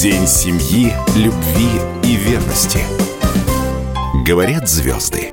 День 0.00 0.28
семьи, 0.28 0.92
любви 1.16 1.70
и 2.04 2.14
верности. 2.14 2.78
Говорят 4.24 4.68
звезды. 4.68 5.32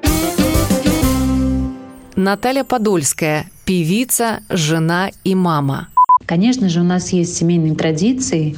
Наталья 2.16 2.64
Подольская, 2.64 3.46
певица, 3.64 4.40
жена 4.50 5.12
и 5.24 5.36
мама. 5.36 5.90
Конечно 6.26 6.68
же, 6.70 6.80
у 6.80 6.84
нас 6.84 7.10
есть 7.10 7.38
семейные 7.38 7.76
традиции, 7.76 8.56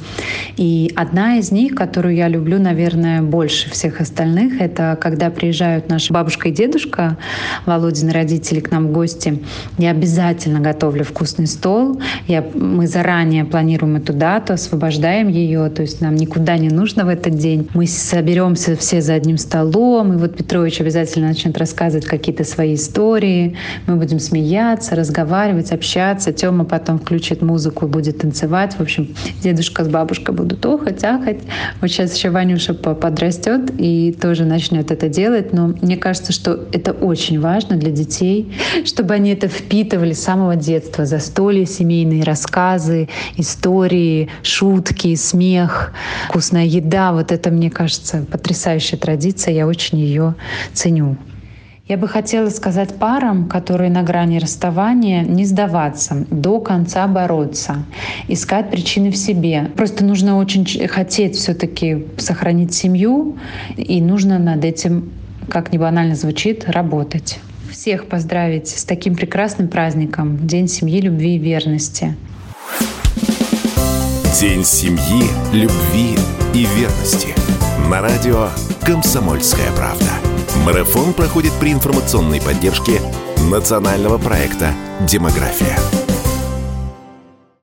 и 0.58 0.92
одна 0.96 1.38
из 1.38 1.52
них, 1.52 1.74
которую 1.74 2.14
я 2.14 2.28
люблю, 2.28 2.58
наверное, 2.58 3.22
больше 3.22 3.70
всех 3.70 4.00
остальных, 4.00 4.60
это 4.60 4.98
когда 5.00 5.30
приезжают 5.30 5.88
наша 5.88 6.12
бабушка 6.12 6.48
и 6.48 6.52
дедушка, 6.52 7.16
Володины 7.66 8.12
родители 8.12 8.60
к 8.60 8.70
нам 8.70 8.88
в 8.88 8.92
гости. 8.92 9.42
Я 9.78 9.90
обязательно 9.90 10.60
готовлю 10.60 11.04
вкусный 11.04 11.46
стол. 11.46 12.00
Я, 12.26 12.44
мы 12.54 12.86
заранее 12.86 13.44
планируем 13.44 13.96
эту 13.96 14.12
дату, 14.12 14.54
освобождаем 14.54 15.28
ее, 15.28 15.70
то 15.70 15.82
есть 15.82 16.00
нам 16.00 16.16
никуда 16.16 16.58
не 16.58 16.68
нужно 16.68 17.04
в 17.04 17.08
этот 17.08 17.36
день. 17.36 17.68
Мы 17.74 17.86
соберемся 17.86 18.76
все 18.76 19.00
за 19.00 19.14
одним 19.14 19.38
столом, 19.38 20.12
и 20.12 20.16
вот 20.16 20.36
Петрович 20.36 20.80
обязательно 20.80 21.28
начнет 21.28 21.56
рассказывать 21.56 22.06
какие-то 22.06 22.44
свои 22.44 22.74
истории. 22.74 23.56
Мы 23.86 23.96
будем 23.96 24.18
смеяться, 24.18 24.96
разговаривать, 24.96 25.72
общаться. 25.72 26.32
Тёма 26.32 26.64
потом 26.64 26.98
включит 26.98 27.42
музыку 27.42 27.68
музыку, 27.68 27.86
будет 27.86 28.18
танцевать. 28.18 28.74
В 28.78 28.80
общем, 28.80 29.08
дедушка 29.42 29.84
с 29.84 29.88
бабушкой 29.88 30.34
будут 30.34 30.47
охать, 30.64 31.04
ахать. 31.04 31.40
Вот 31.80 31.90
сейчас 31.90 32.14
еще 32.14 32.30
Ванюша 32.30 32.74
подрастет 32.74 33.70
и 33.78 34.12
тоже 34.12 34.44
начнет 34.44 34.90
это 34.90 35.08
делать. 35.08 35.52
Но 35.52 35.68
мне 35.80 35.96
кажется, 35.96 36.32
что 36.32 36.66
это 36.72 36.92
очень 36.92 37.40
важно 37.40 37.76
для 37.76 37.90
детей, 37.90 38.52
чтобы 38.84 39.14
они 39.14 39.30
это 39.30 39.48
впитывали 39.48 40.12
с 40.12 40.22
самого 40.22 40.56
детства. 40.56 41.06
Застолья, 41.06 41.66
семейные 41.66 42.24
рассказы, 42.24 43.08
истории, 43.36 44.28
шутки, 44.42 45.14
смех, 45.14 45.92
вкусная 46.28 46.64
еда. 46.64 47.12
Вот 47.12 47.32
это, 47.32 47.50
мне 47.50 47.70
кажется, 47.70 48.24
потрясающая 48.30 48.98
традиция. 48.98 49.54
Я 49.54 49.66
очень 49.66 49.98
ее 49.98 50.34
ценю. 50.72 51.16
Я 51.88 51.96
бы 51.96 52.06
хотела 52.06 52.50
сказать 52.50 52.96
парам, 52.96 53.48
которые 53.48 53.90
на 53.90 54.02
грани 54.02 54.38
расставания, 54.38 55.22
не 55.22 55.46
сдаваться, 55.46 56.26
до 56.30 56.60
конца 56.60 57.06
бороться, 57.06 57.76
искать 58.28 58.70
причины 58.70 59.10
в 59.10 59.16
себе. 59.16 59.70
Просто 59.74 60.04
нужно 60.04 60.36
очень 60.36 60.66
хотеть 60.86 61.36
все-таки 61.36 62.06
сохранить 62.18 62.74
семью, 62.74 63.38
и 63.74 64.02
нужно 64.02 64.38
над 64.38 64.66
этим, 64.66 65.10
как 65.48 65.72
ни 65.72 65.78
банально 65.78 66.14
звучит, 66.14 66.68
работать. 66.68 67.38
Всех 67.70 68.06
поздравить 68.06 68.68
с 68.68 68.84
таким 68.84 69.14
прекрасным 69.14 69.68
праздником 69.68 70.46
День 70.46 70.68
семьи, 70.68 71.00
любви 71.00 71.36
и 71.36 71.38
верности. 71.38 72.14
День 74.38 74.62
семьи, 74.62 75.24
любви 75.54 76.18
и 76.52 76.66
верности. 76.78 77.28
На 77.90 78.02
радио 78.02 78.48
«Комсомольская 78.84 79.72
правда». 79.72 80.27
Марафон 80.56 81.12
проходит 81.12 81.52
при 81.60 81.72
информационной 81.72 82.40
поддержке 82.40 83.00
национального 83.50 84.18
проекта 84.18 84.72
«Демография». 85.00 85.78